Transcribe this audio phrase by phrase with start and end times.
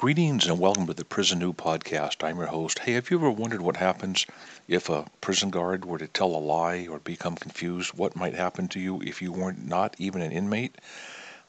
[0.00, 2.24] Greetings and welcome to the Prison New Podcast.
[2.24, 2.78] I'm your host.
[2.78, 4.24] Hey, have you ever wondered what happens
[4.66, 7.92] if a prison guard were to tell a lie or become confused?
[7.92, 10.74] What might happen to you if you weren't not even an inmate?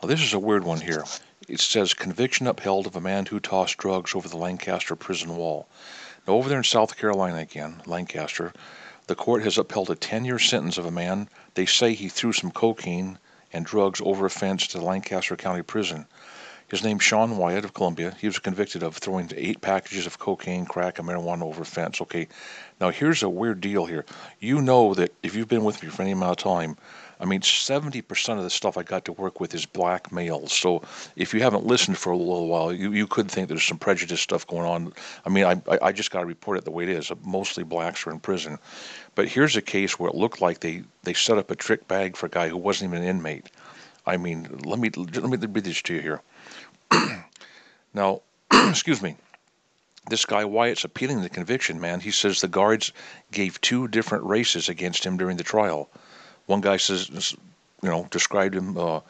[0.02, 1.06] Well, this is a weird one here.
[1.48, 5.70] It says conviction upheld of a man who tossed drugs over the Lancaster prison wall.
[6.28, 8.52] Now, over there in South Carolina again, Lancaster,
[9.08, 11.30] the court has upheld a 10 year sentence of a man.
[11.54, 13.18] They say he threw some cocaine
[13.54, 16.06] and drugs over a fence to the Lancaster County Prison.
[16.72, 18.16] His name's Sean Wyatt of Columbia.
[18.18, 22.00] He was convicted of throwing eight packages of cocaine, crack, and marijuana over a fence.
[22.00, 22.30] Okay,
[22.80, 24.06] now here's a weird deal here.
[24.40, 26.78] You know that if you've been with me for any amount of time,
[27.20, 30.54] I mean, 70% of the stuff I got to work with is black males.
[30.54, 30.82] So
[31.18, 34.22] if you haven't listened for a little while, you, you could think there's some prejudice
[34.22, 34.94] stuff going on.
[35.26, 37.12] I mean, I, I just got to report it the way it is.
[37.26, 38.58] Mostly blacks are in prison.
[39.16, 42.16] But here's a case where it looked like they, they set up a trick bag
[42.16, 43.52] for a guy who wasn't even an inmate.
[44.06, 46.22] I mean, let me let me read this to you here.
[47.94, 49.16] now, excuse me.
[50.10, 52.00] This guy Wyatt's appealing the conviction, man.
[52.00, 52.92] He says the guards
[53.32, 55.90] gave two different races against him during the trial.
[56.48, 57.36] One guy says,
[57.84, 59.02] you know, described him uh,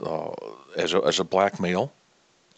[0.00, 0.32] uh,
[0.76, 1.92] as a as a black male,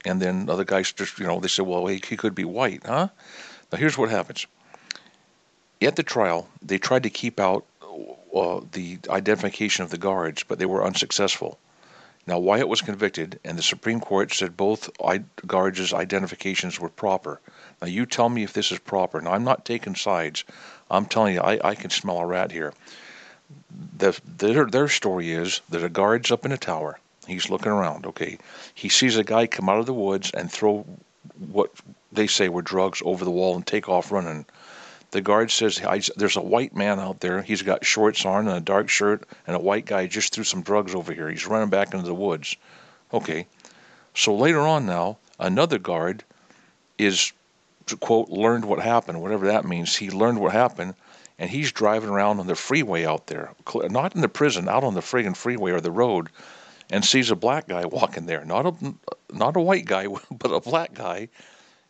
[0.04, 2.84] and then other guys just, you know, they said, well, he, he could be white,
[2.84, 3.08] huh?
[3.70, 4.46] Now here's what happens.
[5.80, 7.64] At the trial, they tried to keep out
[8.34, 11.58] uh, the identification of the guards, but they were unsuccessful.
[12.26, 14.90] Now, Wyatt was convicted, and the Supreme Court said both
[15.46, 17.40] guards' identifications were proper.
[17.80, 19.20] Now, you tell me if this is proper.
[19.20, 20.44] Now, I'm not taking sides.
[20.90, 22.74] I'm telling you, I, I can smell a rat here.
[23.98, 26.98] The, their, their story is that a guard's up in a tower.
[27.28, 28.38] He's looking around, okay?
[28.74, 30.84] He sees a guy come out of the woods and throw
[31.50, 31.70] what
[32.10, 34.46] they say were drugs over the wall and take off running.
[35.12, 35.80] The guard says,
[36.16, 37.42] There's a white man out there.
[37.42, 40.62] He's got shorts on and a dark shirt, and a white guy just threw some
[40.62, 41.30] drugs over here.
[41.30, 42.56] He's running back into the woods.
[43.12, 43.46] Okay.
[44.14, 46.24] So later on now, another guard
[46.98, 47.32] is,
[48.00, 49.96] quote, learned what happened, whatever that means.
[49.96, 50.94] He learned what happened,
[51.38, 54.94] and he's driving around on the freeway out there, not in the prison, out on
[54.94, 56.30] the friggin' freeway or the road,
[56.90, 58.44] and sees a black guy walking there.
[58.44, 58.94] Not a,
[59.32, 61.28] not a white guy, but a black guy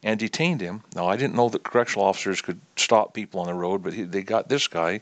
[0.07, 0.85] and detained him.
[0.95, 4.05] Now, I didn't know that correctional officers could stop people on the road, but he,
[4.05, 5.01] they got this guy.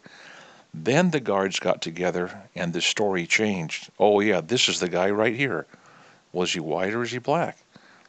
[0.72, 3.90] Then the guards got together and the story changed.
[3.98, 5.66] Oh, yeah, this is the guy right here.
[6.32, 7.58] Was he white or is he black?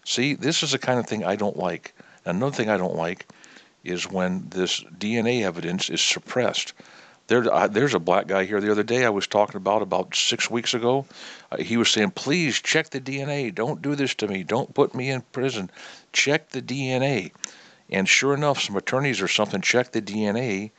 [0.05, 1.94] See, this is the kind of thing I don't like.
[2.23, 3.28] Another thing I don't like
[3.84, 6.73] is when this DNA evidence is suppressed.
[7.27, 10.15] There, uh, there's a black guy here the other day I was talking about about
[10.15, 11.05] six weeks ago.
[11.51, 13.53] Uh, he was saying, please check the DNA.
[13.53, 14.43] Don't do this to me.
[14.43, 15.71] Don't put me in prison.
[16.13, 17.31] Check the DNA.
[17.89, 20.71] And sure enough, some attorneys or something checked the DNA,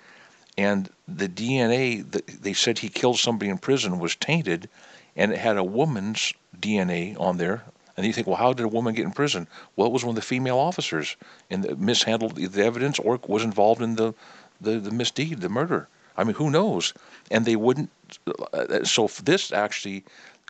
[0.57, 4.69] and the DNA that they said he killed somebody in prison was tainted,
[5.17, 7.65] and it had a woman's DNA on there.
[7.97, 9.49] And you think, well, how did a woman get in prison?
[9.75, 11.17] Well, it was one of the female officers
[11.51, 14.15] and mishandled the evidence or was involved in the,
[14.61, 15.89] the, the misdeed, the murder.
[16.17, 16.95] I mean, who knows?
[17.31, 17.91] And they wouldn't.
[18.53, 20.05] Uh, so this actually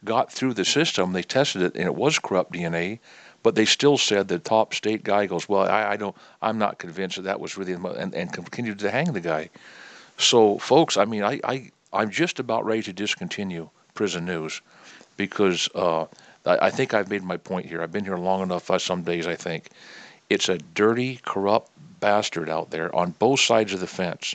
[0.05, 1.13] got through the system.
[1.13, 2.99] They tested it, and it was corrupt DNA.
[3.43, 6.79] But they still said the top state guy goes, well, I, I don't, I'm not
[6.79, 9.51] convinced that that was really, and, and continued to hang the guy.
[10.19, 14.61] So, folks, I mean, I, I, I'm just about ready to discontinue prison news
[15.17, 16.07] because uh,
[16.45, 17.83] I, I think I've made my point here.
[17.83, 18.71] I've been here long enough.
[18.71, 19.71] Uh, some days, I think
[20.29, 24.35] it's a dirty, corrupt bastard out there on both sides of the fence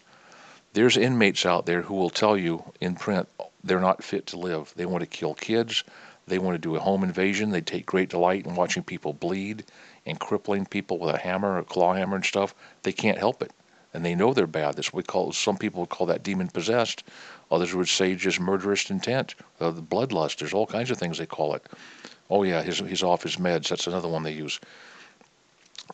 [0.74, 3.28] there's inmates out there who will tell you in print
[3.64, 4.74] they're not fit to live.
[4.76, 5.84] They want to kill kids.
[6.28, 7.52] They want to do a home invasion.
[7.52, 9.66] They take great delight in watching people bleed
[10.06, 12.56] and crippling people with a hammer, a claw hammer, and stuff.
[12.84, 13.52] They can't help it,
[13.94, 14.76] and they know they're bad.
[14.76, 15.32] That's what we call.
[15.34, 17.04] Some people would call that demon possessed.
[17.52, 20.38] Others would say just murderous intent, uh, bloodlust.
[20.38, 21.68] There's all kinds of things they call it.
[22.30, 23.68] Oh yeah, he's he's off his meds.
[23.68, 24.60] That's another one they use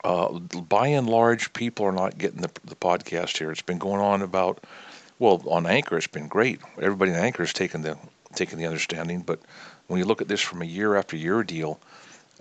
[0.03, 3.51] uh, by and large, people are not getting the, the podcast here.
[3.51, 4.63] It's been going on about,
[5.19, 6.59] well, on Anchor, it's been great.
[6.81, 7.97] Everybody in Anchor has taken the
[8.35, 9.39] taken the understanding, but
[9.87, 11.79] when you look at this from a year after year deal,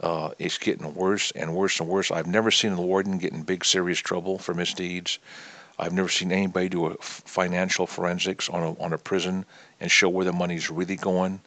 [0.01, 2.11] uh, it's getting worse and worse and worse.
[2.11, 5.19] I've never seen a warden get in big serious trouble for misdeeds.
[5.79, 9.45] I've never seen anybody do a financial forensics on a on a prison
[9.81, 11.41] and show where the money's really going.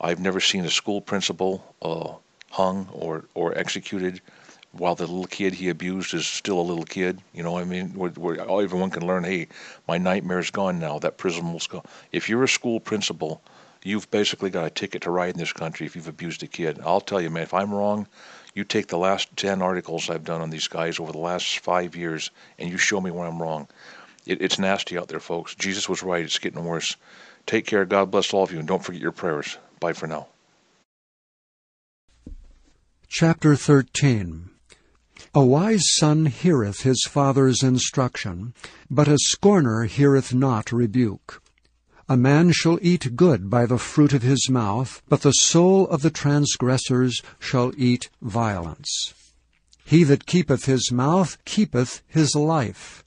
[0.00, 2.14] I've never seen a school principal uh,
[2.50, 4.20] hung or or executed
[4.78, 7.20] while the little kid he abused is still a little kid.
[7.32, 9.48] You know, I mean, where, where everyone can learn, hey,
[9.88, 10.98] my nightmare's gone now.
[10.98, 11.82] That prison will go.
[12.12, 13.42] If you're a school principal,
[13.82, 16.80] you've basically got a ticket to ride in this country if you've abused a kid.
[16.84, 18.06] I'll tell you, man, if I'm wrong,
[18.54, 21.94] you take the last 10 articles I've done on these guys over the last five
[21.94, 23.68] years and you show me where I'm wrong.
[24.26, 25.54] It, it's nasty out there, folks.
[25.54, 26.24] Jesus was right.
[26.24, 26.96] It's getting worse.
[27.46, 27.84] Take care.
[27.84, 28.58] God bless all of you.
[28.58, 29.58] And don't forget your prayers.
[29.78, 30.26] Bye for now.
[33.08, 34.50] Chapter 13
[35.36, 38.54] A wise son heareth his father's instruction,
[38.88, 41.42] but a scorner heareth not rebuke.
[42.08, 46.00] A man shall eat good by the fruit of his mouth, but the soul of
[46.00, 49.12] the transgressors shall eat violence.
[49.84, 53.04] He that keepeth his mouth keepeth his life,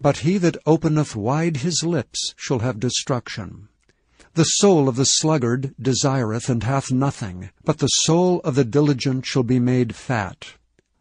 [0.00, 3.68] but he that openeth wide his lips shall have destruction.
[4.34, 9.26] The soul of the sluggard desireth and hath nothing, but the soul of the diligent
[9.26, 10.54] shall be made fat.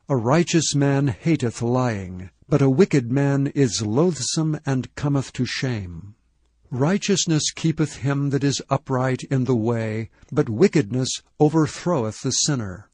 [0.10, 6.16] A righteous man hateth lying, but a wicked man is loathsome and cometh to shame.
[6.72, 11.10] Righteousness keepeth him that is upright in the way, but wickedness
[11.42, 12.90] overthroweth the sinner.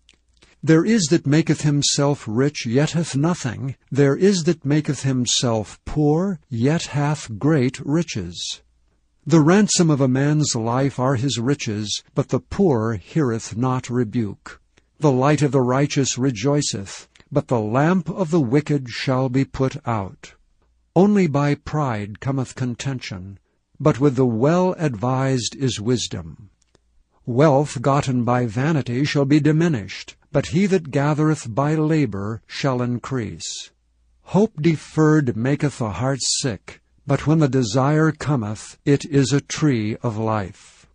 [0.63, 3.75] There is that maketh himself rich, yet hath nothing.
[3.91, 8.63] There is that maketh himself poor, yet hath great riches.
[9.23, 14.62] The ransom of a man's life are his riches, but the poor heareth not rebuke.
[15.03, 19.85] The light of the righteous rejoiceth, but the lamp of the wicked shall be put
[19.85, 20.35] out.
[20.95, 23.37] Only by pride cometh contention,
[23.81, 26.51] but with the well advised is wisdom.
[27.25, 33.71] Wealth gotten by vanity shall be diminished, but he that gathereth by labor shall increase.
[34.21, 39.97] Hope deferred maketh the heart sick, but when the desire cometh, it is a tree
[39.97, 40.87] of life.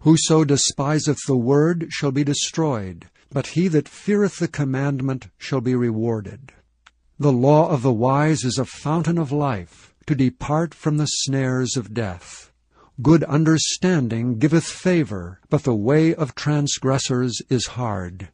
[0.00, 5.74] Whoso despiseth the word shall be destroyed, but he that feareth the commandment shall be
[5.74, 6.52] rewarded.
[7.18, 11.76] The law of the wise is a fountain of life, to depart from the snares
[11.76, 12.52] of death.
[13.02, 18.28] Good understanding giveth favor, but the way of transgressors is hard.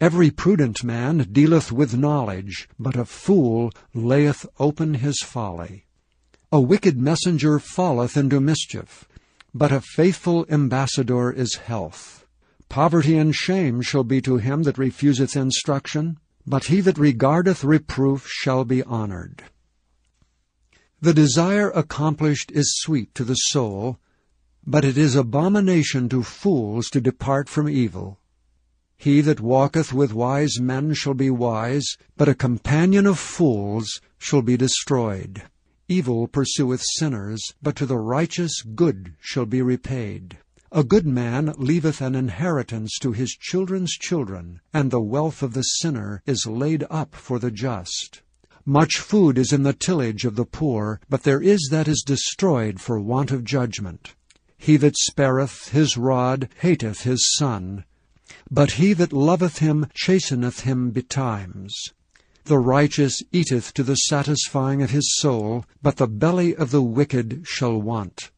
[0.00, 5.84] Every prudent man dealeth with knowledge, but a fool layeth open his folly.
[6.50, 9.06] A wicked messenger falleth into mischief,
[9.52, 12.24] but a faithful ambassador is health.
[12.68, 18.26] Poverty and shame shall be to him that refuseth instruction, but he that regardeth reproof
[18.28, 19.44] shall be honored.
[21.00, 23.98] The desire accomplished is sweet to the soul,
[24.66, 28.18] but it is abomination to fools to depart from evil.
[28.96, 31.86] He that walketh with wise men shall be wise,
[32.16, 35.44] but a companion of fools shall be destroyed.
[35.88, 40.38] Evil pursueth sinners, but to the righteous good shall be repaid.
[40.70, 45.62] A good man leaveth an inheritance to his children's children, and the wealth of the
[45.62, 48.20] sinner is laid up for the just.
[48.66, 52.82] Much food is in the tillage of the poor, but there is that is destroyed
[52.82, 54.14] for want of judgment.
[54.58, 57.84] He that spareth his rod hateth his son,
[58.50, 61.74] but he that loveth him chasteneth him betimes.
[62.44, 67.44] The righteous eateth to the satisfying of his soul, but the belly of the wicked
[67.46, 68.30] shall want.